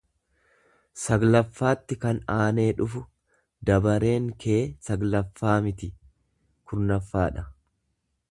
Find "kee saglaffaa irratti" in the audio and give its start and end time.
4.45-5.67